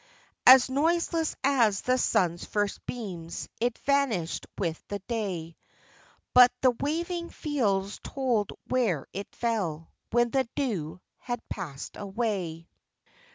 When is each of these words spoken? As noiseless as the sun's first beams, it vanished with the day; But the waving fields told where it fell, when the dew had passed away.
As 0.47 0.67
noiseless 0.67 1.35
as 1.43 1.81
the 1.81 1.99
sun's 1.99 2.43
first 2.43 2.83
beams, 2.87 3.47
it 3.59 3.77
vanished 3.77 4.47
with 4.57 4.83
the 4.87 4.97
day; 5.07 5.55
But 6.33 6.51
the 6.61 6.71
waving 6.79 7.29
fields 7.29 7.99
told 8.03 8.51
where 8.65 9.05
it 9.13 9.27
fell, 9.35 9.91
when 10.09 10.31
the 10.31 10.49
dew 10.55 11.01
had 11.19 11.47
passed 11.49 11.97
away. 11.97 12.67